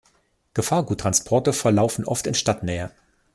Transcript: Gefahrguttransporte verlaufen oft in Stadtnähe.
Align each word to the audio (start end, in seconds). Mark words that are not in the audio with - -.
Gefahrguttransporte 0.55 1.53
verlaufen 1.53 2.05
oft 2.05 2.25
in 2.25 2.33
Stadtnähe. 2.33 2.89